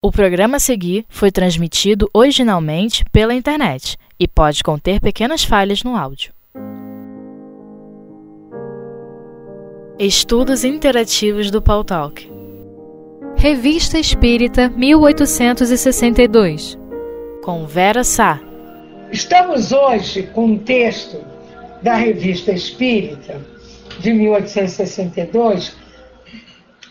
[0.00, 5.96] O programa a seguir foi transmitido originalmente pela internet e pode conter pequenas falhas no
[5.96, 6.32] áudio.
[9.98, 12.30] Estudos Interativos do Paul Talk.
[13.36, 16.78] Revista Espírita 1862
[17.42, 18.40] Com Vera Sá.
[19.10, 21.20] Estamos hoje com um texto
[21.82, 23.40] da Revista Espírita
[23.98, 25.76] de 1862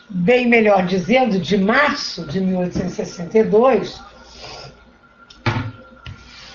[0.10, 4.02] bem melhor dizendo, de março de 1862,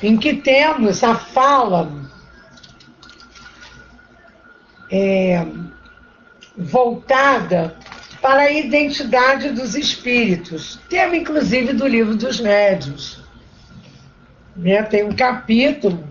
[0.02, 1.92] em que temos a fala
[4.90, 5.46] é,
[6.56, 7.76] voltada
[8.20, 13.22] para a identidade dos espíritos, tema inclusive do livro dos médios.
[14.56, 14.82] Né?
[14.82, 16.06] Tem um capítulo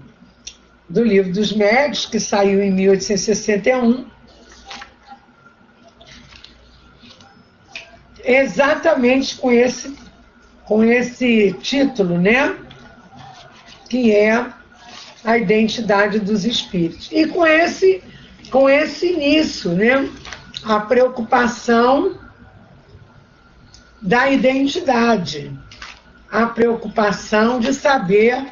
[0.89, 4.05] do livro dos médios que saiu em 1861
[8.25, 9.95] exatamente com esse,
[10.65, 12.55] com esse título, né?
[13.89, 14.45] Que é
[15.23, 17.09] a identidade dos espíritos.
[17.11, 18.03] E com esse,
[18.49, 20.09] com esse início, né?
[20.63, 22.19] A preocupação
[24.01, 25.51] da identidade,
[26.31, 28.47] a preocupação de saber.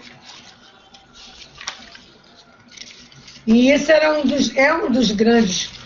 [3.48, 5.79] E isso era um dos, é um dos grandes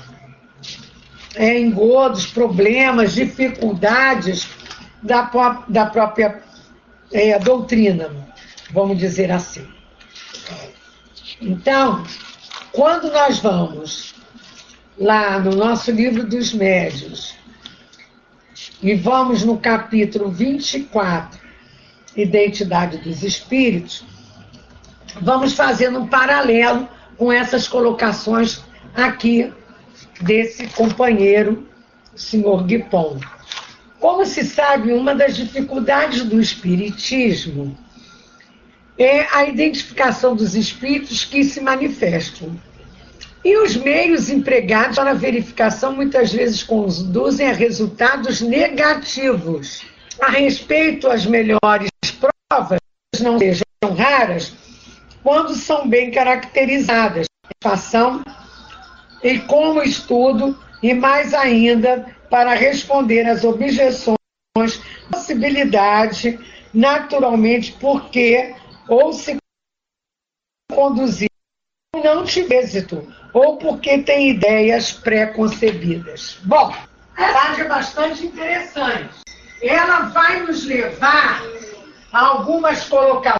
[1.35, 4.47] é, engodos, problemas, dificuldades
[5.01, 5.29] da,
[5.67, 6.41] da própria
[7.11, 8.09] é, doutrina,
[8.71, 9.67] vamos dizer assim.
[11.41, 12.03] Então,
[12.71, 14.13] quando nós vamos
[14.97, 17.35] lá no nosso livro dos médios
[18.81, 21.41] e vamos no capítulo 24,
[22.15, 24.05] Identidade dos Espíritos,
[25.19, 26.87] vamos fazendo um paralelo
[27.17, 28.61] com essas colocações
[28.95, 29.51] aqui
[30.21, 31.67] desse companheiro,
[32.15, 33.19] senhor Guipon.
[33.99, 37.77] Como se sabe, uma das dificuldades do Espiritismo
[38.97, 42.55] é a identificação dos espíritos que se manifestam.
[43.43, 49.83] E os meios empregados para a verificação muitas vezes conduzem a resultados negativos.
[50.21, 51.89] A respeito, as melhores
[52.49, 52.79] provas
[53.19, 53.63] não sejam
[53.97, 54.53] raras
[55.23, 57.25] quando são bem caracterizadas.
[57.61, 58.23] Fação
[59.23, 64.17] e como estudo, e mais ainda para responder às objeções,
[65.09, 66.39] possibilidade,
[66.73, 68.53] naturalmente, porque
[68.87, 69.37] ou se
[70.71, 71.29] conduzir
[72.03, 76.39] não tiver êxito, ou porque tem ideias pré-concebidas.
[76.43, 76.73] Bom,
[77.15, 79.21] a verdade é bastante interessante.
[79.61, 81.41] Ela vai nos levar
[82.11, 83.39] a algumas colocações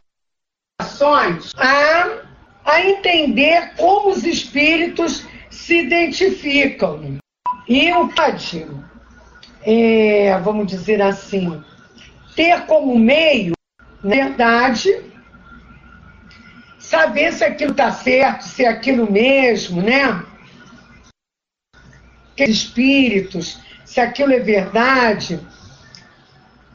[1.58, 2.20] a,
[2.64, 7.20] a entender como os espíritos se identificam.
[7.68, 8.68] E o pode,
[9.62, 11.64] é, vamos dizer assim,
[12.36, 13.54] ter como meio,
[14.04, 14.90] na verdade,
[16.80, 20.26] saber se aquilo está certo, se é aquilo mesmo, né?
[22.36, 25.40] Que espíritos, se aquilo é verdade,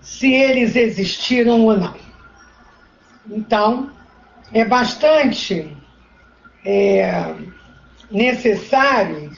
[0.01, 1.97] se eles existiram ou não.
[3.29, 3.91] Então,
[4.53, 5.77] é bastante
[6.65, 7.35] é,
[8.11, 9.31] necessário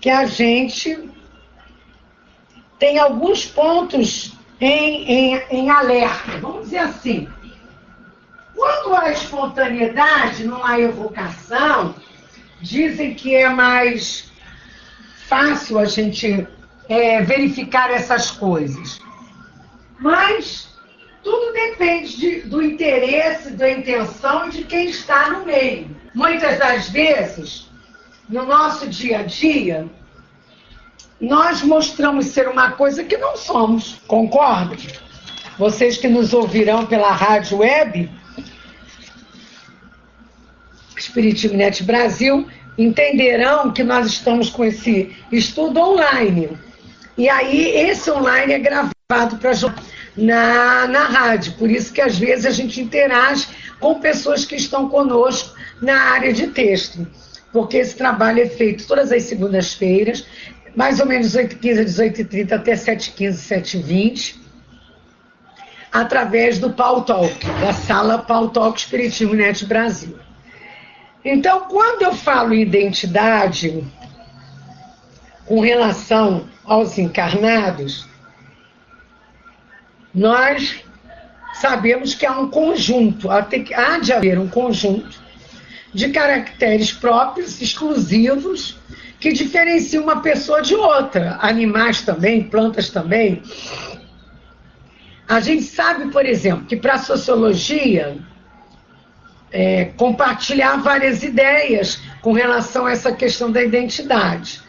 [0.00, 1.10] que a gente
[2.78, 6.38] tenha alguns pontos em, em, em alerta.
[6.38, 7.28] Vamos dizer assim.
[8.54, 11.94] Quando há espontaneidade, não evocação,
[12.60, 14.30] dizem que é mais
[15.28, 16.46] fácil a gente
[16.88, 18.98] é, verificar essas coisas.
[19.98, 20.74] Mas
[21.22, 25.96] tudo depende de, do interesse, da intenção de quem está no meio.
[26.14, 27.69] Muitas das vezes,
[28.30, 29.88] no nosso dia a dia,
[31.20, 33.96] nós mostramos ser uma coisa que não somos.
[34.06, 34.76] Concorda?
[35.58, 38.08] Vocês que nos ouvirão pela rádio web,
[40.96, 42.48] Espiritismo Net Brasil,
[42.78, 46.56] entenderão que nós estamos com esse estudo online.
[47.18, 49.52] E aí, esse online é gravado para
[50.16, 51.54] na, na rádio.
[51.54, 53.48] Por isso que às vezes a gente interage
[53.80, 57.06] com pessoas que estão conosco na área de texto
[57.52, 60.26] porque esse trabalho é feito todas as segundas-feiras,
[60.74, 64.36] mais ou menos 8h15, 18h30 até 7h15, 7h20,
[65.92, 70.16] através do Paul Talk, da sala Paul Talk Espiritismo Net Brasil.
[71.24, 73.84] Então, quando eu falo identidade
[75.44, 78.08] com relação aos encarnados,
[80.14, 80.84] nós
[81.54, 83.40] sabemos que há um conjunto, há
[83.98, 85.20] de haver um conjunto
[85.92, 88.78] de caracteres próprios, exclusivos,
[89.18, 91.38] que diferenciam uma pessoa de outra.
[91.40, 93.42] Animais também, plantas também.
[95.28, 98.16] A gente sabe, por exemplo, que para a sociologia
[99.52, 104.62] é, compartilhar várias ideias com relação a essa questão da identidade.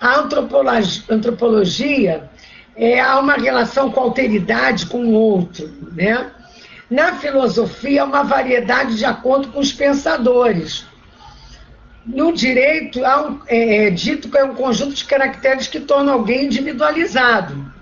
[0.00, 2.30] A antropologia, antropologia
[2.74, 5.70] é, há uma relação com a alteridade com o outro.
[5.92, 6.30] Né?
[6.90, 10.84] Na filosofia, há uma variedade de acordo com os pensadores.
[12.04, 16.14] No direito, há um, é, é, dito que é um conjunto de caracteres que tornam
[16.14, 17.72] alguém individualizado.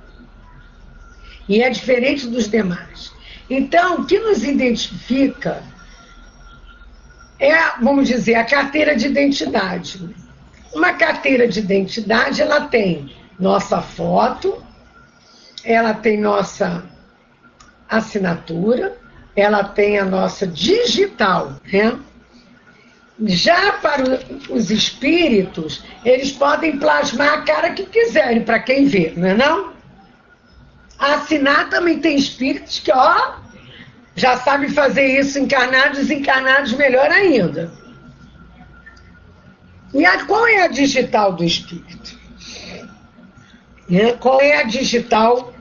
[1.48, 3.10] E é diferente dos demais.
[3.48, 5.62] Então, o que nos identifica
[7.38, 10.14] é, vamos dizer, a carteira de identidade.
[10.74, 14.62] Uma carteira de identidade, ela tem nossa foto,
[15.64, 16.84] ela tem nossa
[17.88, 18.96] assinatura,
[19.34, 21.98] ela tem a nossa digital, né?
[23.24, 29.28] Já para os espíritos, eles podem plasmar a cara que quiserem, para quem vê, não
[29.28, 29.72] é não?
[30.98, 33.34] Assinar também tem espíritos que, ó,
[34.14, 37.72] já sabe fazer isso encarnados, desencarnados, melhor ainda.
[39.94, 42.18] E a, qual é a digital do espírito?
[43.88, 44.12] Né?
[44.14, 45.54] Qual é a digital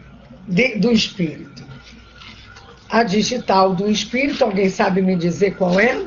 [0.47, 1.56] de, do espírito?
[2.89, 6.05] A digital do espírito, alguém sabe me dizer qual é?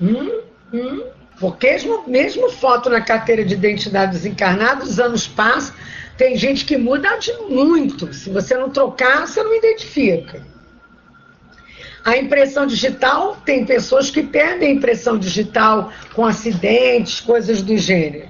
[0.00, 0.40] Hum?
[0.72, 1.04] Hum?
[1.38, 5.74] Porque mesmo, mesmo foto na carteira de identidade desencarnada, os anos passam,
[6.16, 8.12] tem gente que muda de muito.
[8.12, 10.42] Se você não trocar, você não identifica.
[12.04, 18.28] A impressão digital, tem pessoas que perdem a impressão digital com acidentes, coisas do gênero.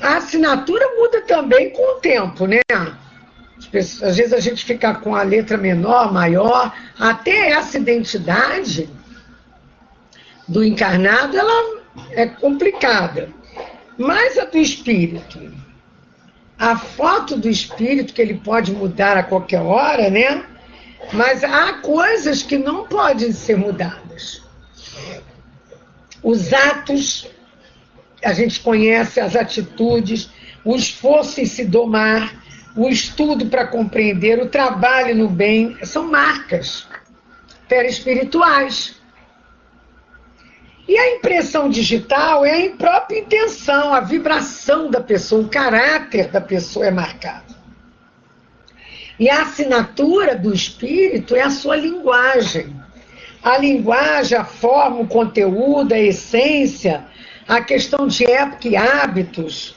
[0.00, 2.60] A assinatura muda também com o tempo, né?
[3.78, 8.88] Às vezes a gente fica com a letra menor, maior, até essa identidade
[10.48, 13.28] do encarnado, ela é complicada.
[13.98, 15.52] Mas a do espírito,
[16.58, 20.44] a foto do espírito, que ele pode mudar a qualquer hora, né?
[21.12, 24.42] Mas há coisas que não podem ser mudadas.
[26.22, 27.28] Os atos,
[28.24, 30.30] a gente conhece as atitudes,
[30.64, 32.45] o esforço em se domar,
[32.76, 36.86] o estudo para compreender, o trabalho no bem, são marcas
[37.66, 38.94] perespirituais.
[40.86, 46.40] E a impressão digital é a própria intenção, a vibração da pessoa, o caráter da
[46.40, 47.56] pessoa é marcado.
[49.18, 52.76] E a assinatura do espírito é a sua linguagem.
[53.42, 57.06] A linguagem, a forma, o conteúdo, a essência,
[57.48, 59.76] a questão de época e hábitos.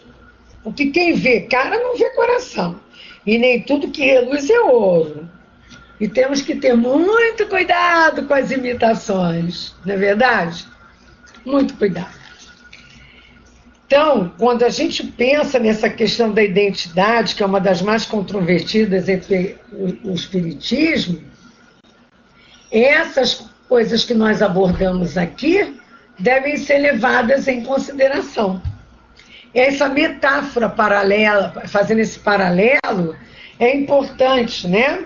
[0.64, 2.80] Porque quem vê cara não vê coração.
[3.26, 5.30] E nem tudo que reluz é ouro.
[6.00, 10.66] E temos que ter muito cuidado com as imitações, não é verdade?
[11.46, 12.20] Muito cuidado.
[13.86, 19.10] Então, quando a gente pensa nessa questão da identidade, que é uma das mais controvertidas
[19.10, 21.20] entre o, Espiritismo,
[22.72, 25.76] essas coisas que nós abordamos aqui
[26.20, 28.62] devem ser levadas em consideração.
[29.54, 33.16] Essa metáfora paralela, fazendo esse paralelo,
[33.60, 35.06] é importante, né?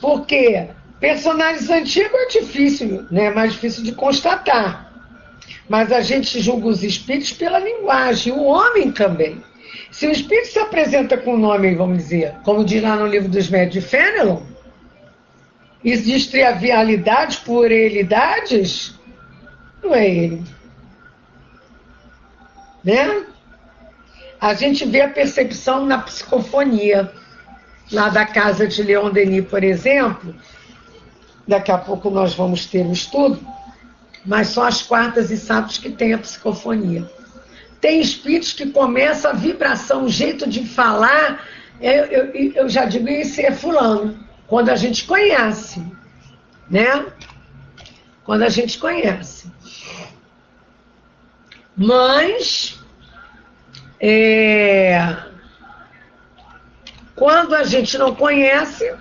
[0.00, 0.68] Porque
[1.00, 3.30] personagens antigos é difícil, né?
[3.30, 4.92] mais difícil de constatar.
[5.68, 9.42] Mas a gente julga os espíritos pela linguagem, o homem também.
[9.90, 13.28] Se o espírito se apresenta com o nome, vamos dizer, como diz lá no livro
[13.28, 14.42] dos médios de Fenelon,
[15.84, 18.94] existe trivialidades, puerilidades,
[19.82, 20.42] não é ele.
[22.84, 23.24] Né?
[24.40, 27.12] A gente vê a percepção na psicofonia,
[27.92, 30.34] lá da casa de Leon Denis, por exemplo.
[31.46, 33.38] Daqui a pouco nós vamos ter um estudo
[34.24, 37.10] mas só as quartas e sábados que tem a psicofonia.
[37.80, 41.46] Tem espíritos que começam a vibração, o jeito de falar,
[41.80, 45.82] eu, eu, eu já digo isso é fulano, quando a gente conhece,
[46.68, 47.06] né?
[48.24, 49.50] Quando a gente conhece.
[51.74, 52.78] Mas,
[54.00, 55.16] é,
[57.14, 58.94] quando a gente não conhece,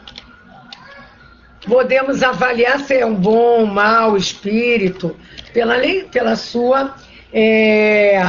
[1.66, 5.18] podemos avaliar se é um bom mau espírito
[5.54, 5.76] pela,
[6.12, 6.96] pela sua,
[7.32, 8.22] é,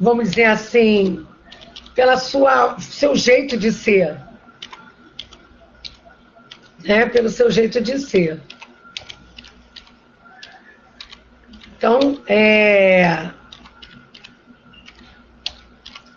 [0.00, 1.26] vamos dizer assim,
[1.94, 4.18] pela sua seu jeito de ser.
[6.82, 7.06] Né?
[7.06, 8.40] Pelo seu jeito de ser.
[11.76, 13.28] Então, é,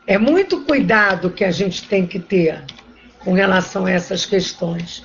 [0.07, 2.63] é muito cuidado que a gente tem que ter
[3.19, 5.03] com relação a essas questões.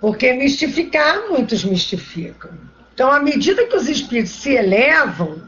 [0.00, 2.50] Porque mistificar, muitos mistificam.
[2.94, 5.42] Então, à medida que os espíritos se elevam,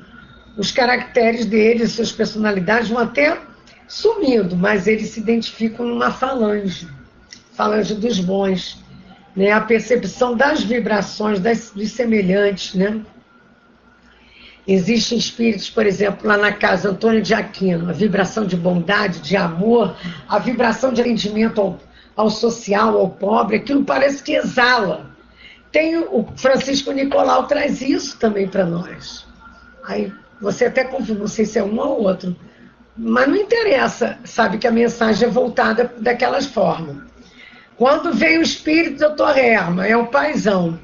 [0.56, 3.38] os caracteres deles, suas personalidades vão até
[3.88, 6.86] sumindo, mas eles se identificam numa falange.
[7.54, 8.78] falange dos bons,
[9.34, 9.50] né?
[9.50, 12.74] a percepção das vibrações, das, dos semelhantes.
[12.74, 13.00] Né?
[14.72, 19.36] Existem espíritos, por exemplo, lá na casa Antônio de Aquino, a vibração de bondade, de
[19.36, 19.96] amor,
[20.28, 21.80] a vibração de atendimento ao,
[22.14, 25.10] ao social, ao pobre, aquilo parece que exala.
[25.72, 29.26] Tem o Francisco Nicolau traz isso também para nós.
[29.82, 32.36] Aí você até confirma, não sei se é um ou outro,
[32.96, 36.96] mas não interessa, sabe que a mensagem é voltada daquelas formas.
[37.76, 39.36] Quando vem o espírito do Dr.
[39.36, 40.78] Herma, é o paizão.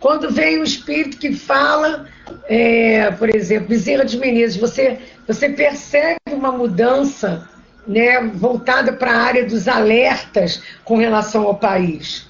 [0.00, 2.06] Quando vem o espírito que fala,
[2.48, 7.48] é, por exemplo, Bezerra de Menezes, você, você percebe uma mudança
[7.86, 12.28] né, voltada para a área dos alertas com relação ao país.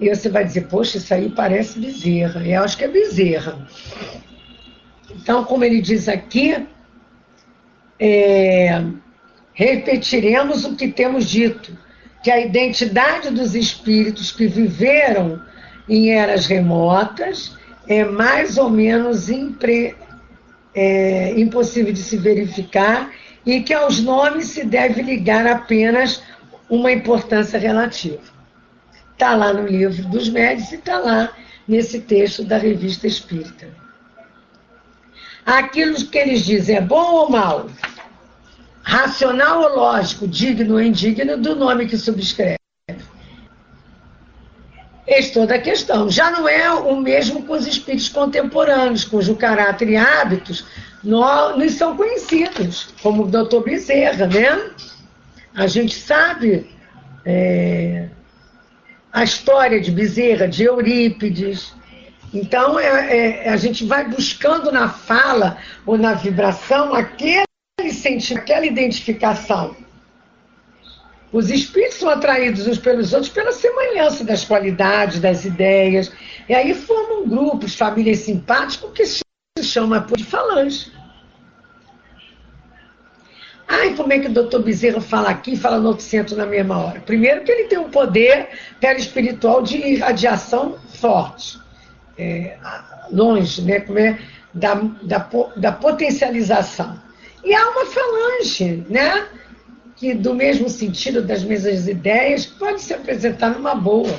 [0.00, 2.44] E você vai dizer, poxa, isso aí parece Bezerra.
[2.44, 3.68] Eu acho que é Bezerra.
[5.10, 6.66] Então, como ele diz aqui,
[7.98, 8.82] é,
[9.52, 11.76] repetiremos o que temos dito,
[12.22, 15.40] que a identidade dos espíritos que viveram
[15.90, 19.96] em eras remotas é mais ou menos impre,
[20.72, 23.10] é, impossível de se verificar
[23.44, 26.22] e que aos nomes se deve ligar apenas
[26.68, 28.22] uma importância relativa.
[29.12, 31.32] Está lá no livro dos médios e está lá
[31.66, 33.68] nesse texto da revista Espírita.
[35.44, 37.68] Aquilo que eles dizem é bom ou mal?
[38.82, 40.28] Racional ou lógico?
[40.28, 42.59] Digno ou indigno do nome que subscreve?
[45.10, 46.08] Eis toda a questão.
[46.08, 50.64] Já não é o mesmo com os espíritos contemporâneos, cujo caráter e hábitos
[51.02, 54.70] nos são conhecidos, como o doutor Bezerra, né?
[55.52, 56.70] A gente sabe
[57.26, 58.08] é,
[59.12, 61.74] a história de Bezerra, de Eurípides.
[62.32, 67.44] Então, é, é, a gente vai buscando na fala ou na vibração aquele
[67.92, 69.74] sentimento, aquela identificação.
[71.32, 76.10] Os espíritos são atraídos uns pelos outros pela semelhança das qualidades, das ideias.
[76.48, 80.90] E aí formam grupos, famílias simpáticas, que se chama de falange.
[83.68, 86.44] Ai, como é que o doutor Bezerra fala aqui e fala no outro centro na
[86.44, 87.00] mesma hora?
[87.00, 88.48] Primeiro que ele tem um poder
[88.80, 91.56] perispiritual de irradiação forte.
[92.18, 92.58] É,
[93.12, 93.78] longe, né?
[93.78, 94.18] Como é,
[94.52, 97.00] da, da, da potencialização.
[97.44, 99.28] E há uma falange, né?
[100.00, 104.18] Que do mesmo sentido das mesmas ideias pode se apresentar numa boa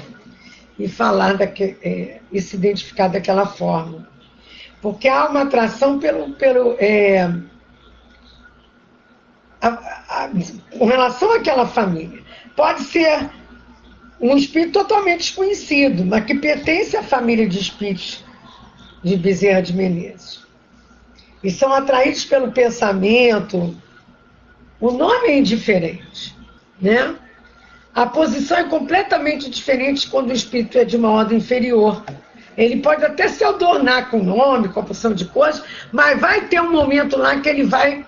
[0.77, 4.07] e falar daque, é, e se identificar daquela forma.
[4.81, 7.23] Porque há uma atração pelo, pelo é,
[9.59, 10.29] a, a,
[10.77, 12.21] com relação àquela família.
[12.55, 13.29] Pode ser
[14.19, 18.23] um espírito totalmente desconhecido, mas que pertence à família de espíritos
[19.03, 20.41] de Bezerra de Menezes.
[21.43, 23.75] E são atraídos pelo pensamento.
[24.81, 26.35] O nome é indiferente,
[26.81, 27.15] né?
[27.93, 32.03] A posição é completamente diferente quando o espírito é de uma ordem inferior.
[32.57, 36.47] Ele pode até se adornar com o nome, com a porção de coisas, mas vai
[36.47, 38.05] ter um momento lá que ele vai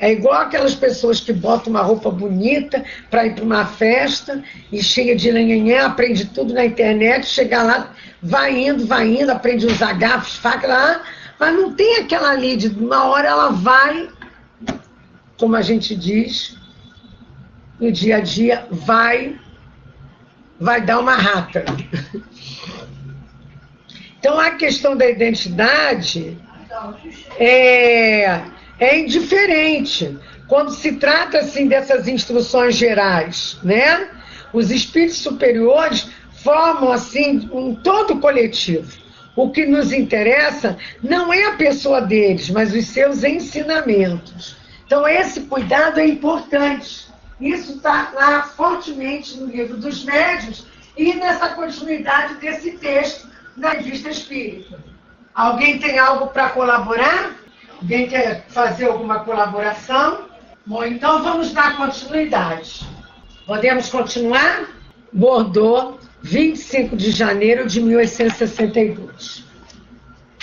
[0.00, 4.42] é igual aquelas pessoas que botam uma roupa bonita para ir para uma festa
[4.72, 7.92] e cheia de lenhanhã, aprende tudo na internet, chega lá,
[8.22, 11.02] vai indo, vai indo, aprende os agafos, facas
[11.38, 14.08] mas não tem aquela ali de uma hora ela vai,
[15.40, 16.56] como a gente diz,
[17.80, 19.40] no dia a dia, vai,
[20.60, 21.64] vai dar uma rata.
[24.18, 26.36] Então a questão da identidade
[27.38, 28.42] é
[28.80, 30.18] é indiferente
[30.48, 34.08] quando se trata assim dessas instruções gerais, né?
[34.52, 36.08] Os espíritos superiores
[36.42, 38.90] formam assim um todo coletivo.
[39.36, 44.59] O que nos interessa não é a pessoa deles, mas os seus ensinamentos.
[44.90, 47.06] Então esse cuidado é importante.
[47.40, 50.66] Isso está lá fortemente no livro dos médios
[50.96, 54.80] e nessa continuidade desse texto na revista espírita.
[55.32, 57.36] Alguém tem algo para colaborar?
[57.80, 60.22] Alguém quer fazer alguma colaboração?
[60.66, 62.84] Bom, então vamos dar continuidade.
[63.46, 64.70] Podemos continuar?
[65.12, 69.44] Bordeaux, 25 de janeiro de 1862.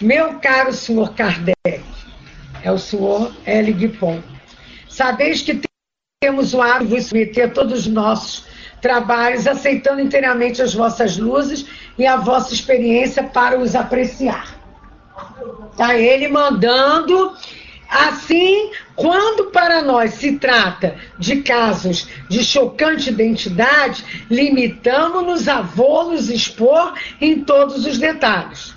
[0.02, 1.84] Meu caro senhor Kardec,
[2.64, 3.74] é o senhor L.
[3.74, 4.22] Guipon,
[4.98, 5.62] sabeis que
[6.20, 8.46] temos o hábito de submeter todos os nossos
[8.82, 11.66] trabalhos, aceitando inteiramente as vossas luzes
[11.98, 14.58] e a vossa experiência para os apreciar.
[15.78, 17.36] Tá ele mandando
[17.90, 26.94] Assim, quando para nós se trata de casos de chocante identidade, limitamos-nos a vô-los expor
[27.22, 28.77] em todos os detalhes.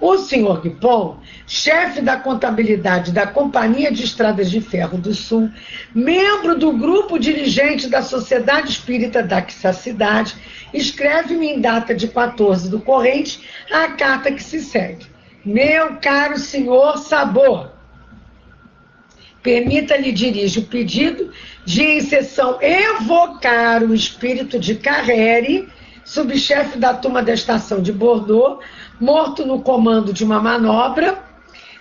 [0.00, 5.50] O senhor Guipon, chefe da contabilidade da Companhia de Estradas de Ferro do Sul,
[5.94, 10.34] membro do grupo dirigente da Sociedade Espírita dessa cidade,
[10.74, 15.06] escreve-me em data de 14 do corrente a carta que se segue.
[15.42, 17.70] Meu caro senhor Sabor,
[19.42, 21.30] permita-lhe dirigir o pedido
[21.64, 25.68] de, em sessão, evocar o espírito de Carrere,
[26.04, 28.58] subchefe da turma da estação de Bordeaux,
[29.00, 31.18] morto no comando de uma manobra,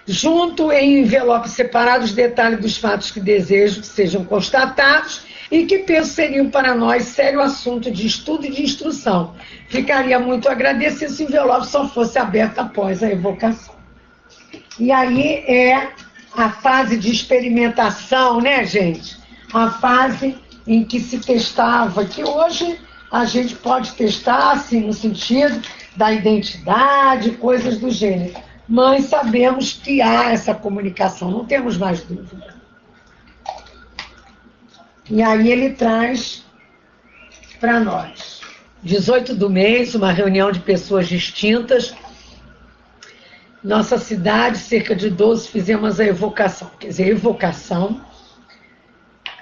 [0.06, 6.12] junto em envelopes separados detalhes dos fatos que desejo que sejam constatados e que penso
[6.12, 9.36] seriam para nós sério assunto de estudo e de instrução.
[9.68, 13.76] Ficaria muito agradecido se o envelope só fosse aberto após a evocação.
[14.80, 15.90] E aí é
[16.36, 19.18] a fase de experimentação, né, gente?
[19.54, 20.36] A fase
[20.68, 22.80] em que se testava, que hoje
[23.12, 25.62] a gente pode testar, assim, no sentido
[25.96, 28.36] da identidade, coisas do gênero.
[28.68, 32.56] Mas sabemos que há essa comunicação, não temos mais dúvida.
[35.10, 36.44] E aí ele traz
[37.60, 38.42] para nós.
[38.82, 41.96] 18 do mês, uma reunião de pessoas distintas
[43.66, 46.70] nossa cidade, cerca de 12, fizemos a evocação.
[46.80, 48.00] Quer dizer, evocação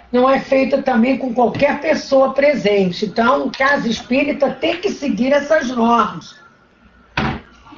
[0.09, 3.05] não é feita também com qualquer pessoa presente.
[3.05, 6.37] Então, o caso espírita tem que seguir essas normas.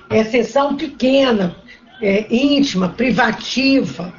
[0.10, 1.56] É sessão pequena,
[2.02, 4.14] é, íntima, privativa.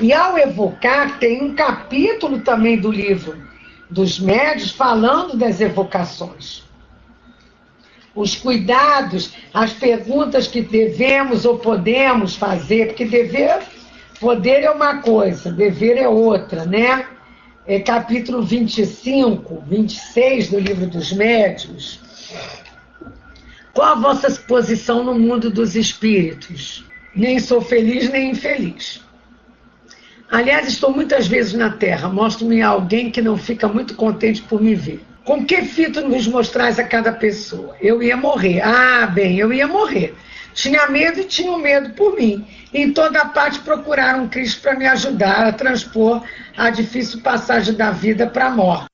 [0.00, 3.36] E ao evocar, tem um capítulo também do livro
[3.90, 6.64] dos médios falando das evocações
[8.14, 13.60] os cuidados, as perguntas que devemos ou podemos fazer, porque dever,
[14.20, 17.06] poder é uma coisa, dever é outra, né?
[17.66, 21.98] É capítulo 25, 26 do livro dos médios.
[23.74, 26.84] Qual a vossa posição no mundo dos espíritos?
[27.14, 29.02] Nem sou feliz nem infeliz.
[30.30, 34.76] Aliás, estou muitas vezes na Terra, mostro-me alguém que não fica muito contente por me
[34.76, 35.04] ver.
[35.24, 37.76] Com que fito nos mostrais a cada pessoa?
[37.80, 38.60] Eu ia morrer.
[38.60, 40.14] Ah, bem, eu ia morrer.
[40.54, 42.46] Tinha medo e tinha medo por mim.
[42.72, 46.22] Em toda parte procuraram Cristo para me ajudar a transpor
[46.56, 48.86] a difícil passagem da vida para a morte.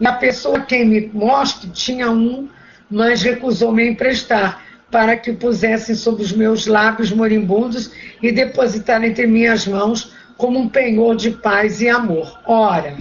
[0.00, 2.48] E a pessoa quem me mostra tinha um,
[2.92, 7.90] mas recusou me emprestar, para que pusessem sobre os meus lábios moribundos
[8.22, 12.38] e depositar entre minhas mãos como um penhor de paz e amor.
[12.44, 12.98] Ora,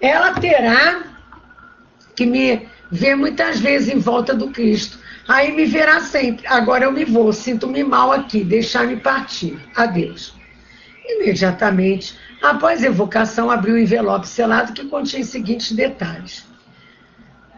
[0.00, 1.04] ela terá
[2.14, 4.98] que me vê muitas vezes em volta do Cristo.
[5.28, 6.46] Aí me verá sempre.
[6.46, 9.58] Agora eu me vou, sinto-me mal aqui, deixar-me partir.
[9.74, 10.34] Adeus.
[11.06, 16.55] Imediatamente, após a evocação, abriu o envelope selado que continha os seguintes detalhes.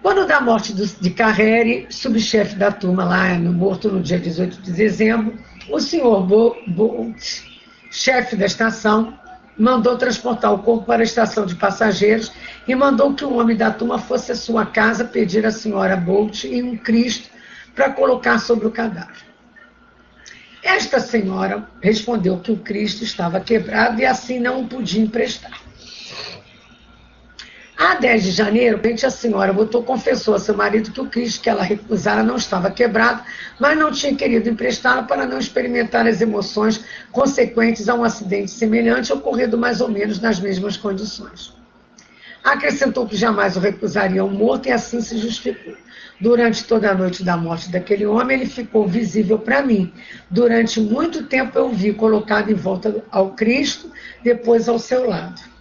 [0.08, 4.72] Quando da morte de Carrere, subchefe da turma lá, no morto no dia 18 de
[4.72, 7.42] dezembro, o senhor Bolt,
[7.90, 9.12] chefe da estação,
[9.58, 12.32] mandou transportar o corpo para a estação de passageiros
[12.66, 16.44] e mandou que o homem da turma fosse à sua casa pedir à senhora Bolt
[16.44, 17.28] e um Cristo
[17.74, 19.26] para colocar sobre o cadáver.
[20.62, 25.67] Esta senhora respondeu que o Cristo estava quebrado e assim não o podia emprestar.
[27.78, 31.48] A 10 de janeiro, a senhora botou, confessou a seu marido que o Cristo que
[31.48, 33.22] ela recusara não estava quebrado,
[33.56, 39.12] mas não tinha querido emprestá-lo para não experimentar as emoções consequentes a um acidente semelhante
[39.12, 41.54] ocorrido mais ou menos nas mesmas condições.
[42.42, 45.74] Acrescentou que jamais o recusaria um morto e assim se justificou.
[46.20, 49.92] Durante toda a noite da morte daquele homem, ele ficou visível para mim.
[50.28, 53.88] Durante muito tempo eu vi colocado em volta ao Cristo,
[54.24, 55.57] depois ao seu lado.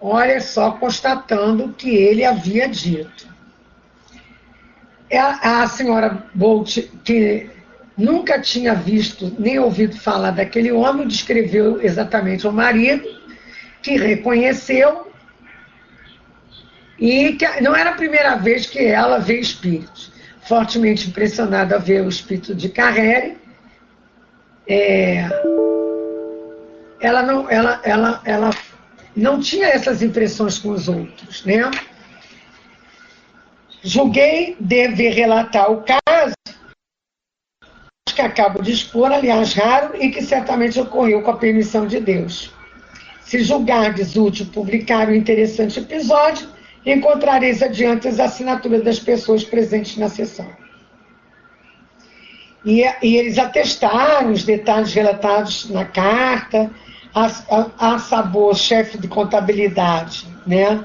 [0.00, 3.26] Olha só, constatando o que ele havia dito.
[5.08, 7.48] É a senhora Bolt, que
[7.96, 13.08] nunca tinha visto nem ouvido falar daquele homem, descreveu exatamente ao marido,
[13.82, 15.10] que reconheceu
[16.98, 20.12] e que não era a primeira vez que ela vê espíritos.
[20.42, 23.36] Fortemente impressionada a ver o espírito de Carrere,
[24.68, 25.28] é,
[27.00, 28.50] ela não, ela, ela, ela
[29.16, 31.70] não tinha essas impressões com os outros, né?
[33.82, 36.34] Julguei dever relatar o caso
[38.14, 42.50] que acabo de expor, aliás, raro, e que certamente ocorreu com a permissão de Deus.
[43.20, 46.48] Se julgardes útil publicar o interessante episódio,
[46.84, 50.50] encontrareis adiante as assinaturas das pessoas presentes na sessão.
[52.64, 56.70] E, e eles atestaram os detalhes relatados na carta,
[57.16, 60.84] a, a, a Sabor, chefe de contabilidade, né?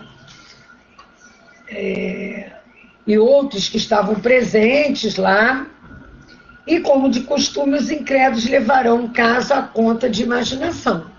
[1.68, 2.52] É,
[3.06, 5.68] e outros que estavam presentes lá,
[6.66, 11.10] E como de costume, os incrédulos levarão o caso à conta de imaginação.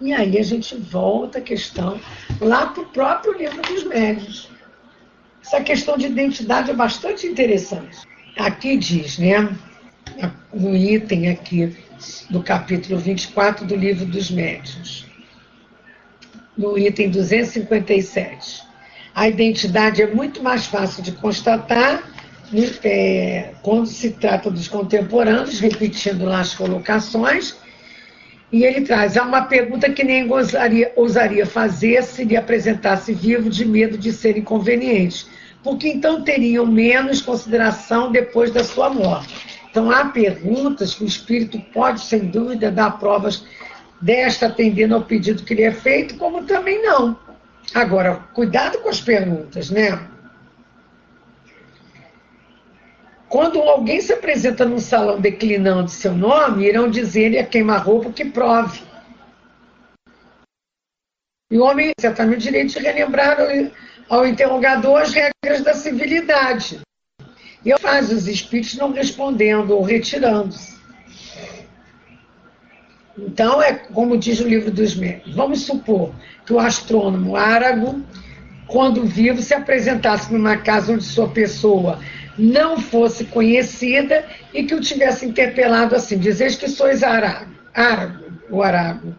[0.00, 2.00] E aí a gente volta a questão
[2.40, 4.48] lá para o próprio livro dos médios.
[5.42, 7.98] Essa questão de identidade é bastante interessante.
[8.38, 9.56] Aqui diz, né,
[10.52, 11.76] no item aqui
[12.30, 15.06] do capítulo 24 do livro dos médios,
[16.56, 18.62] no item 257.
[19.14, 22.02] A identidade é muito mais fácil de constatar
[22.84, 27.56] é, quando se trata dos contemporâneos, repetindo lá as colocações,
[28.52, 33.50] e ele traz, há uma pergunta que nem ousaria, ousaria fazer se lhe apresentasse vivo
[33.50, 35.26] de medo de ser inconveniente,
[35.62, 39.55] porque então teriam menos consideração depois da sua morte.
[39.70, 43.44] Então há perguntas que o espírito pode, sem dúvida, dar provas
[44.00, 47.18] desta atendendo ao pedido que lhe é feito, como também não.
[47.74, 50.08] Agora, cuidado com as perguntas, né?
[53.28, 58.82] Quando alguém se apresenta num salão declinando seu nome, irão dizer-lhe a queima-roupa que prove.
[61.50, 63.36] E o homem certamente direito de relembrar
[64.08, 66.85] ao interrogador as regras da civilidade.
[67.66, 70.76] E eu faz os espíritos não respondendo ou retirando-se.
[73.18, 75.34] Então, é como diz o livro dos médios.
[75.34, 76.14] Vamos supor
[76.46, 78.04] que o astrônomo Árago,
[78.68, 81.98] quando vivo, se apresentasse numa casa onde sua pessoa
[82.38, 84.24] não fosse conhecida
[84.54, 89.12] e que o tivesse interpelado assim: dizeis que sois Arago, Arago, o Arago.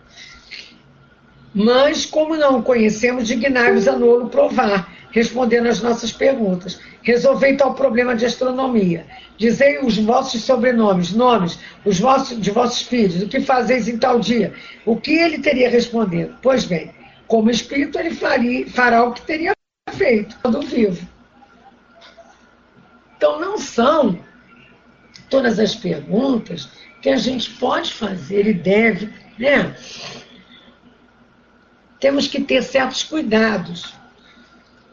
[1.54, 6.80] Mas, como não o conhecemos, dignai-vos a nolo provar, respondendo às nossas perguntas.
[7.08, 9.06] Resolvei tal problema de astronomia.
[9.38, 14.20] Dizei os vossos sobrenomes, nomes, os vossos, de vossos filhos, o que fazeis em tal
[14.20, 14.54] dia.
[14.86, 16.36] O que ele teria respondido?
[16.42, 16.94] Pois bem,
[17.26, 19.54] como espírito, ele faria, fará o que teria
[19.90, 21.08] feito quando vivo.
[23.16, 24.20] Então, não são
[25.30, 26.68] todas as perguntas
[27.02, 29.74] que a gente pode fazer e deve, né?
[32.02, 33.94] Temos que ter certos cuidados,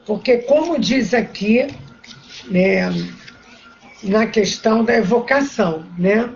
[0.07, 1.67] porque, como diz aqui,
[2.47, 2.91] né,
[4.03, 6.31] na questão da evocação, né?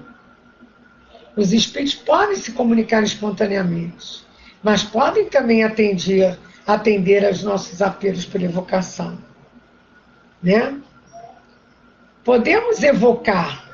[1.36, 4.24] Os espíritos podem se comunicar espontaneamente,
[4.62, 9.18] mas podem também atender, atender aos nossos apelos pela evocação,
[10.42, 10.76] né?
[12.24, 13.64] Podemos evocar.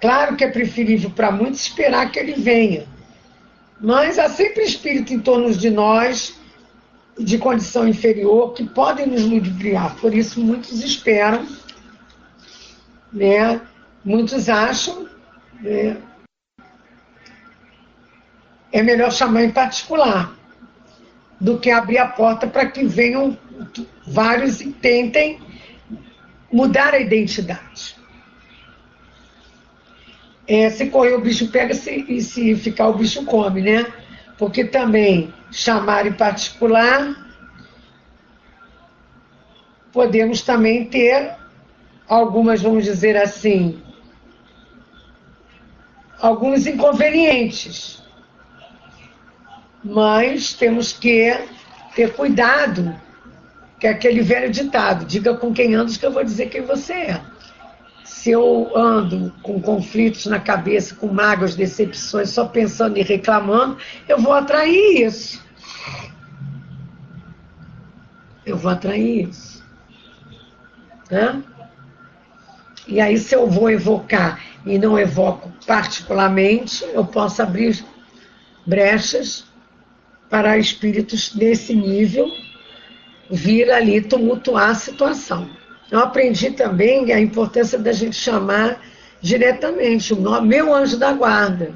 [0.00, 2.86] Claro que é preferível para muitos esperar que ele venha.
[3.80, 6.38] Mas há sempre espírito em torno de nós,
[7.18, 9.96] de condição inferior, que podem nos ludibriar.
[9.96, 11.46] Por isso, muitos esperam,
[13.12, 13.60] né?
[14.04, 15.08] muitos acham.
[15.60, 15.96] Né?
[18.70, 20.36] É melhor chamar em particular
[21.40, 23.36] do que abrir a porta para que venham
[24.06, 25.40] vários e tentem
[26.52, 27.96] mudar a identidade.
[30.46, 33.86] É, se correr o bicho pega se, e se ficar o bicho come, né?
[34.38, 37.14] Porque também chamar em particular,
[39.92, 41.36] podemos também ter
[42.08, 43.82] algumas, vamos dizer assim,
[46.20, 48.02] alguns inconvenientes.
[49.82, 51.36] Mas temos que
[51.94, 52.98] ter cuidado
[53.78, 56.92] que é aquele velho ditado: diga com quem andas que eu vou dizer quem você
[56.92, 57.20] é.
[58.08, 63.76] Se eu ando com conflitos na cabeça, com mágoas, decepções, só pensando e reclamando,
[64.08, 65.40] eu vou atrair isso.
[68.44, 69.62] Eu vou atrair isso.
[71.10, 71.42] Né?
[72.88, 77.84] E aí, se eu vou evocar e não evoco particularmente, eu posso abrir
[78.66, 79.44] brechas
[80.30, 82.26] para espíritos desse nível
[83.30, 85.48] vir ali tumultuar a situação.
[85.90, 88.80] Eu aprendi também a importância da gente chamar
[89.20, 91.72] diretamente o nome, meu anjo da guarda.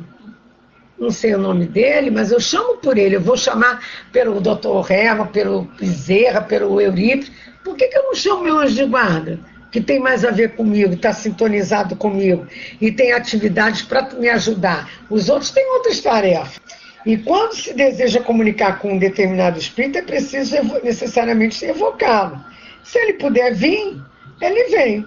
[0.99, 3.17] Não sei o nome dele, mas eu chamo por ele.
[3.17, 7.33] Eu vou chamar pelo doutor Reva, pelo Bezerra, pelo Eurípides.
[7.65, 9.41] Por que, que eu não chamo meu anjo de guarda?
[9.73, 12.47] Que tem mais a ver comigo, está sintonizado comigo
[12.81, 14.89] e tem atividades para me ajudar.
[15.09, 16.61] Os outros têm outras tarefas.
[17.05, 22.53] E quando se deseja comunicar com um determinado espírito, é preciso necessariamente evocá-lo.
[22.83, 24.01] Se ele puder vir,
[24.41, 25.07] ele vem.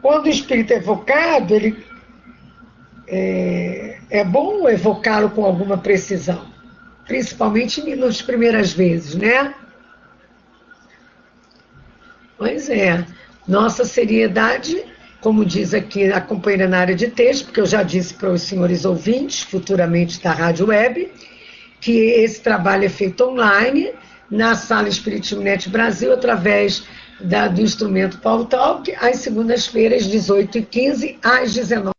[0.00, 1.84] Quando o espírito é evocado, ele,
[3.06, 6.46] é, é bom evocá-lo com alguma precisão,
[7.06, 9.54] principalmente nas primeiras vezes, né?
[12.36, 13.06] Pois é,
[13.46, 14.84] nossa seriedade
[15.22, 18.42] como diz aqui a companheira na área de texto, porque eu já disse para os
[18.42, 21.12] senhores ouvintes, futuramente da Rádio Web,
[21.80, 23.92] que esse trabalho é feito online,
[24.32, 26.84] na sala Espiritismo Net Brasil, através
[27.20, 31.92] da, do instrumento Paul Talk, às segundas-feiras, 18h15 às 19h15.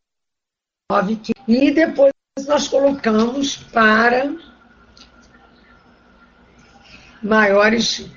[1.48, 2.12] E depois
[2.48, 4.34] nós colocamos para
[7.22, 8.08] maiores,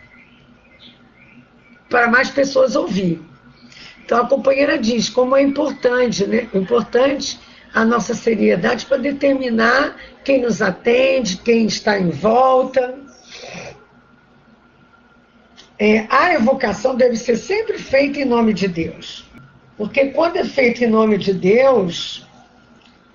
[1.90, 3.22] para mais pessoas ouvir.
[4.02, 6.48] Então a companheira diz como é importante, né?
[6.54, 7.38] Importante
[7.74, 13.05] a nossa seriedade para determinar quem nos atende, quem está em volta.
[15.78, 19.26] É, a evocação deve ser sempre feita em nome de Deus.
[19.76, 22.26] Porque quando é feita em nome de Deus,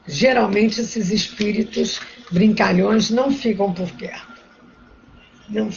[0.07, 1.99] geralmente esses espíritos
[2.31, 4.31] brincalhões não ficam por perto.
[5.49, 5.69] Não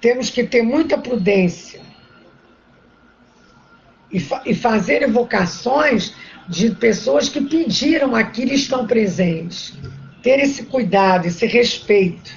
[0.00, 1.80] Temos que ter muita prudência
[4.10, 6.14] e, fa e fazer evocações
[6.48, 9.74] de pessoas que pediram aquilo e estão presentes.
[10.22, 12.30] Ter esse cuidado, esse respeito.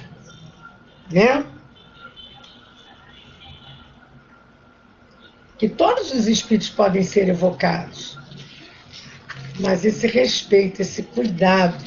[1.12, 1.44] Né?
[5.58, 8.18] Que todos os espíritos podem ser evocados.
[9.58, 11.84] Mas esse respeito, esse cuidado.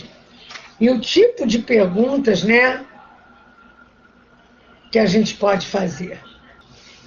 [0.79, 2.85] E o tipo de perguntas, né?
[4.91, 6.19] Que a gente pode fazer.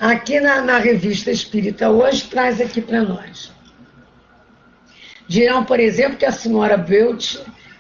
[0.01, 3.53] Aqui na, na revista Espírita hoje traz aqui para nós.
[5.27, 7.37] Dirão, por exemplo, que a senhora Belt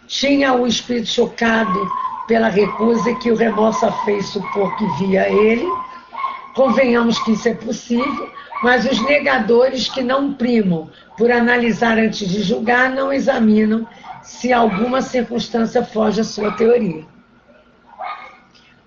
[0.07, 1.79] tinha o espírito chocado
[2.27, 5.67] pela recusa que o remorso fez supor que via ele.
[6.55, 8.31] Convenhamos que isso é possível,
[8.65, 13.87] mas os negadores que não primam por analisar antes de julgar não examinam
[14.23, 17.05] se alguma circunstância foge à sua teoria.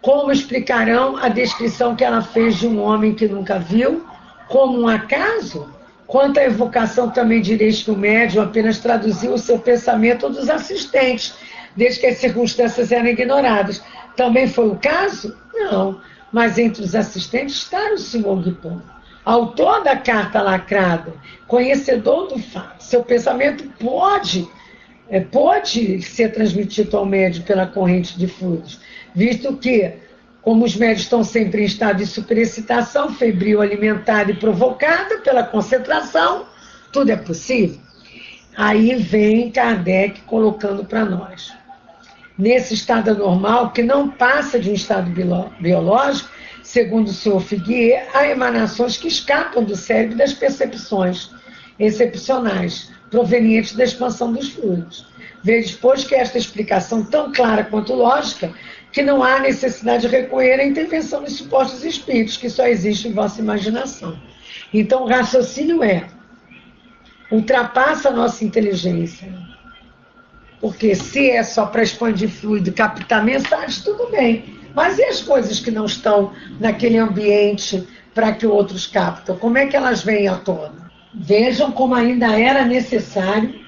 [0.02, 4.04] Como explicarão a descrição que ela fez de um homem que nunca viu
[4.50, 5.72] como um acaso?
[6.08, 11.36] Quanto à evocação, também direis que o médium apenas traduziu o seu pensamento dos assistentes,
[11.76, 13.84] desde que as circunstâncias eram ignoradas.
[14.16, 15.38] Também foi o caso?
[15.54, 16.02] Não.
[16.32, 18.82] Mas entre os assistentes está o senhor Guipon,
[19.28, 21.14] autor da carta lacrada,
[21.48, 22.82] conhecedor do fato.
[22.82, 24.48] Seu pensamento pode,
[25.10, 28.80] é, pode ser transmitido ao médium pela corrente de fluidos,
[29.14, 29.92] visto que
[30.42, 36.46] como os médios estão sempre em estado de superexcitação, febril, alimentada e provocada pela concentração,
[36.94, 37.82] tudo é possível.
[38.56, 41.54] Aí vem Kardec colocando para nós.
[42.38, 45.12] Nesse estado anormal, que não passa de um estado
[45.60, 46.30] biológico,
[46.68, 51.32] segundo o senhor Figuier, há emanações que escapam do cérebro das percepções
[51.80, 55.08] excepcionais, provenientes da expansão dos fluidos.
[55.42, 58.52] Veja, pois, que esta explicação, tão clara quanto lógica,
[58.92, 63.14] que não há necessidade de recorrer à intervenção dos supostos espíritos, que só existe em
[63.14, 64.20] vossa imaginação.
[64.74, 66.06] Então, o raciocínio é:
[67.32, 69.34] ultrapassa a nossa inteligência.
[70.60, 74.57] Porque se é só para expandir fluido, captar mensagem, tudo bem.
[74.78, 79.36] Mas e as coisas que não estão naquele ambiente para que outros captam?
[79.38, 80.90] Como é que elas vêm à tona?
[81.14, 83.66] Vejam como ainda era necessário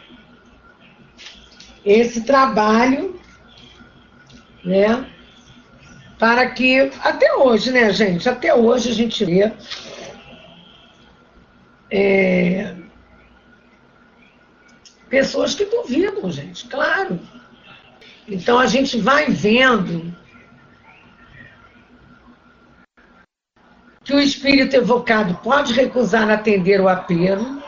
[1.84, 3.20] esse trabalho
[4.64, 5.06] né?
[6.18, 8.28] Para que, até hoje, né, gente?
[8.28, 9.52] Até hoje a gente vê
[11.90, 12.76] é,
[15.10, 17.20] pessoas que duvidam, gente, claro.
[18.28, 20.14] Então a gente vai vendo
[24.10, 27.62] que o espírito evocado pode recusar atender o apelo,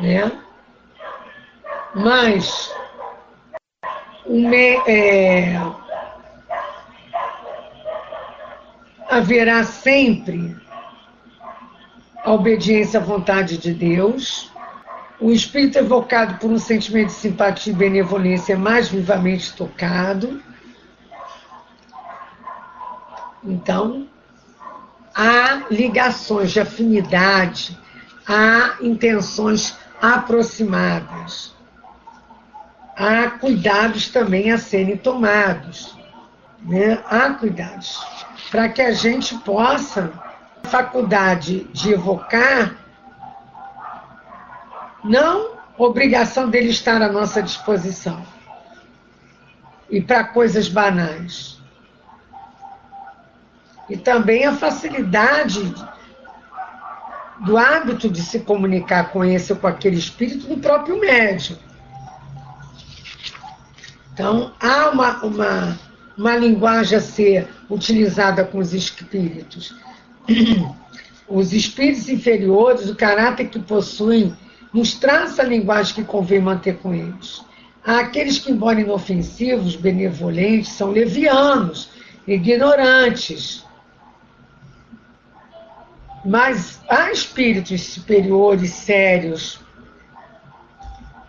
[0.00, 0.32] né?
[1.94, 2.72] Mas
[4.86, 5.54] é,
[9.10, 10.56] haverá sempre
[12.24, 14.50] a obediência à vontade de Deus.
[15.20, 20.42] O espírito evocado por um sentimento de simpatia e benevolência é mais vivamente tocado.
[23.44, 24.08] Então,
[25.14, 27.78] há ligações de afinidade,
[28.26, 31.54] há intenções aproximadas
[33.00, 35.96] há cuidados também a serem tomados.
[36.60, 37.02] Né?
[37.08, 37.98] Há cuidados.
[38.50, 40.12] Para que a gente possa,
[40.62, 42.76] a faculdade de evocar,
[45.02, 48.22] não obrigação dele estar à nossa disposição.
[49.88, 51.59] E para coisas banais.
[53.90, 55.74] E também a facilidade
[57.40, 61.56] do hábito de se comunicar com esse ou com aquele espírito do próprio médium.
[64.12, 65.78] Então, há uma, uma,
[66.16, 69.74] uma linguagem a ser utilizada com os espíritos.
[71.32, 74.36] Os espíritos inferiores, o caráter que possuem,
[74.72, 77.40] nos traça a linguagem que convém manter com eles.
[77.86, 81.90] Há aqueles que, embora inofensivos, benevolentes, são levianos,
[82.26, 83.64] ignorantes.
[86.24, 89.60] Mas há espíritos superiores, sérios,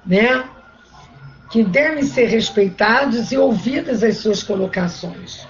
[0.06, 0.44] né?
[1.50, 5.46] Que devem ser respeitados e ouvidas as suas colocações.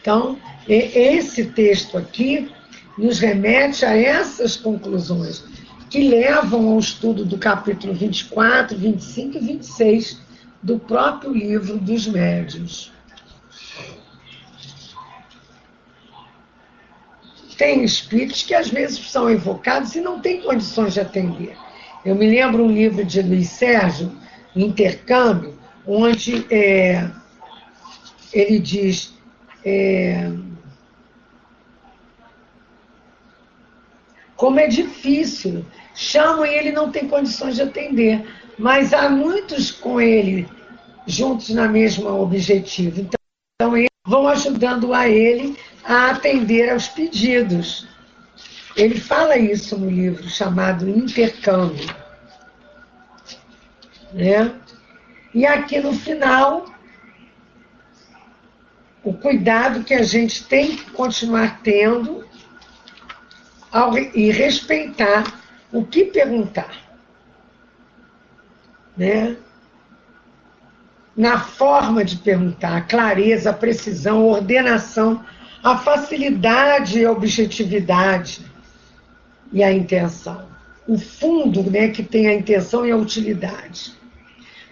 [0.00, 2.50] Então, esse texto aqui
[2.96, 5.44] nos remete a essas conclusões
[5.90, 10.20] que levam ao estudo do capítulo 24, 25 e 26
[10.62, 12.92] do próprio livro dos médios.
[17.56, 21.56] Tem espíritos que às vezes são evocados e não têm condições de atender.
[22.04, 24.12] Eu me lembro um livro de Luiz Sérgio,
[24.54, 27.10] Intercâmbio, onde é,
[28.32, 29.14] ele diz.
[29.64, 30.30] É,
[34.36, 35.64] como é difícil.
[35.94, 38.24] Chamam e ele não tem condições de atender.
[38.58, 40.46] Mas há muitos com ele
[41.06, 43.00] juntos na mesma objetivo.
[43.00, 43.16] Então,
[43.54, 47.86] então vão ajudando a ele a atender aos pedidos.
[48.76, 51.88] Ele fala isso no livro chamado Intercâmbio.
[54.12, 54.52] Né?
[55.32, 56.66] E aqui no final,
[59.02, 62.26] o cuidado que a gente tem que continuar tendo
[63.70, 65.40] ao, e respeitar
[65.72, 66.74] o que perguntar.
[68.96, 69.36] Né?
[71.16, 75.24] Na forma de perguntar, a clareza, a precisão, a ordenação
[75.66, 78.40] a facilidade e a objetividade
[79.52, 80.46] e a intenção.
[80.86, 83.92] O fundo né, que tem a intenção e a utilidade.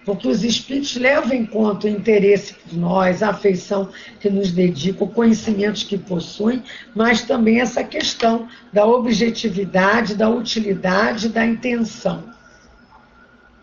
[0.05, 3.89] Porque os espíritos levam em conta o interesse por nós, a afeição
[4.21, 6.63] que nos dedica, o conhecimento que possuem,
[6.95, 12.23] mas também essa questão da objetividade, da utilidade, da intenção.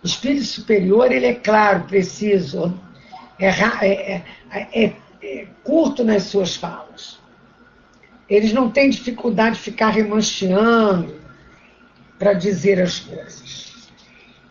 [0.04, 2.78] O espírito superior, ele é claro, preciso,
[3.38, 4.92] é, é, é,
[5.22, 7.21] é curto nas suas falas.
[8.32, 11.14] Eles não têm dificuldade de ficar remancheando
[12.18, 13.90] para dizer as coisas.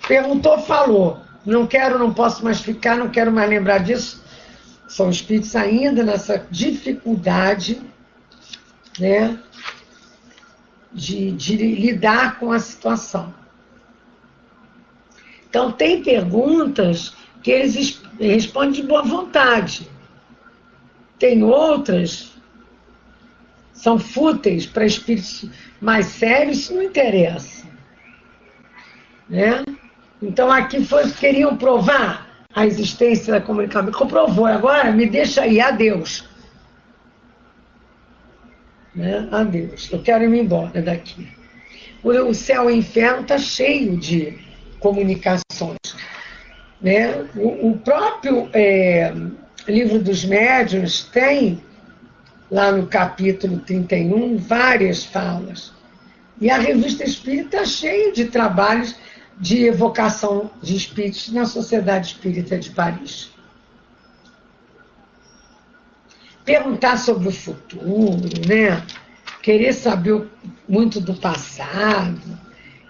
[0.07, 1.19] Perguntou, falou.
[1.43, 4.23] Não quero, não posso mais ficar, não quero mais lembrar disso.
[4.87, 7.81] São espíritos ainda nessa dificuldade
[8.99, 9.39] né,
[10.93, 13.33] de, de lidar com a situação.
[15.49, 19.89] Então, tem perguntas que eles respondem de boa vontade.
[21.17, 22.30] Tem outras
[23.73, 27.65] são fúteis para espíritos mais sérios, isso não interessa.
[29.29, 29.63] Né?
[30.21, 33.91] Então aqui foi, queriam provar a existência da comunicação.
[33.91, 36.29] Comprovou, agora me deixa aí, adeus.
[38.93, 39.27] Né?
[39.31, 41.27] Adeus, eu quero ir embora daqui.
[42.03, 44.37] O céu e o inferno está cheio de
[44.79, 45.77] comunicações.
[46.81, 47.25] Né?
[47.35, 49.13] O, o próprio é,
[49.67, 51.63] livro dos médiuns tem
[52.51, 55.71] lá no capítulo 31, várias falas.
[56.39, 58.95] E a revista Espírita está cheia de trabalhos
[59.39, 63.31] de evocação de espíritos na Sociedade Espírita de Paris.
[66.43, 68.83] Perguntar sobre o futuro, né?
[69.41, 70.27] querer saber
[70.67, 72.39] muito do passado,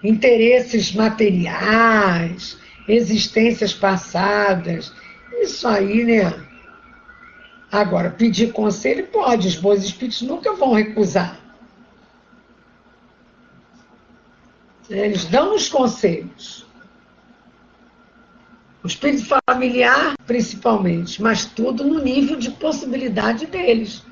[0.02, 4.92] interesses materiais, existências passadas.
[5.40, 6.51] Isso aí, né?
[7.72, 11.40] Agora, pedir conselho pode, os bons espíritos nunca vão recusar.
[14.90, 16.66] Eles dão os conselhos.
[18.84, 24.02] O espírito familiar, principalmente, mas tudo no nível de possibilidade deles.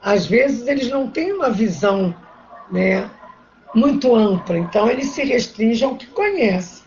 [0.00, 2.14] Às vezes eles não têm uma visão
[2.70, 3.10] né,
[3.74, 6.85] muito ampla, então eles se restringem ao que conhecem.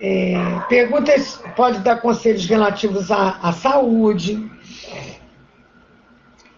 [0.00, 0.34] É,
[0.68, 4.48] perguntas, pode dar conselhos relativos à, à saúde.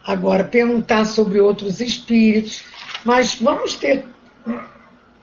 [0.06, 2.64] Agora, perguntar sobre outros espíritos.
[3.04, 4.04] Mas vamos ter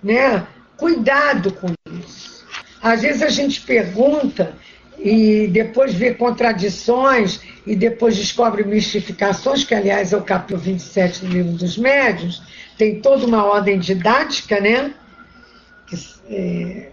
[0.01, 1.67] né, cuidado com
[1.99, 2.45] isso.
[2.81, 4.53] Às vezes a gente pergunta
[4.97, 11.27] e depois vê contradições e depois descobre mistificações, que aliás é o capítulo 27 do
[11.27, 12.41] livro dos médios,
[12.77, 14.93] tem toda uma ordem didática, né?
[15.85, 15.95] Que,
[16.29, 16.91] é,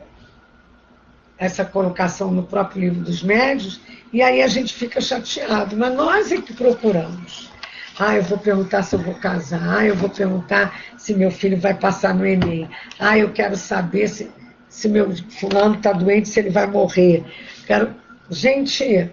[1.39, 3.81] essa colocação no próprio livro dos médios,
[4.13, 5.77] e aí a gente fica chateado.
[5.77, 7.51] Mas nós é que procuramos.
[7.99, 9.79] Ah, eu vou perguntar se eu vou casar.
[9.79, 12.69] Ah, eu vou perguntar se meu filho vai passar no Enem.
[12.99, 14.31] Ah, eu quero saber se,
[14.69, 17.25] se meu fulano está doente, se ele vai morrer.
[17.67, 17.95] Quero.
[18.31, 19.11] Gente,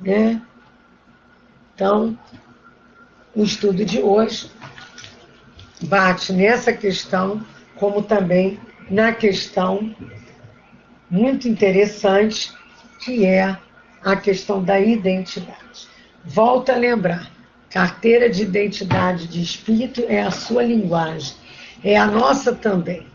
[0.00, 0.40] né?
[1.74, 2.18] Então,
[3.34, 4.50] o estudo de hoje
[5.82, 7.44] bate nessa questão,
[7.76, 8.60] como também
[8.90, 9.94] na questão
[11.08, 12.52] muito interessante,
[13.04, 13.56] que é
[14.04, 15.88] a questão da identidade.
[16.24, 17.30] Volta a lembrar:
[17.70, 21.34] carteira de identidade de espírito é a sua linguagem,
[21.84, 23.06] é a nossa também.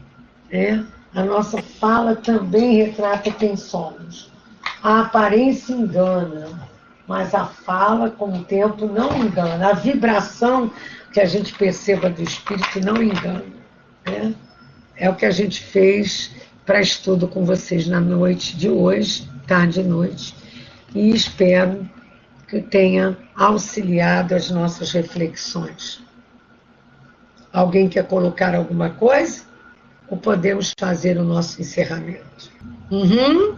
[0.51, 0.86] Né?
[1.13, 4.32] A nossa fala também retrata quem somos.
[4.82, 6.69] A aparência engana,
[7.07, 9.69] mas a fala, com o tempo, não engana.
[9.69, 10.71] A vibração
[11.13, 13.45] que a gente perceba do espírito não engana.
[14.05, 14.36] Né?
[14.97, 16.31] É o que a gente fez
[16.65, 20.35] para estudo com vocês na noite de hoje, tarde e noite,
[20.93, 21.87] e espero
[22.47, 26.01] que tenha auxiliado as nossas reflexões.
[27.51, 29.43] Alguém quer colocar alguma coisa?
[30.07, 32.51] Ou podemos fazer o nosso encerramento?
[32.91, 33.55] Uhum.